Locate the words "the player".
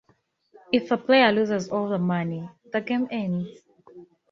0.89-1.31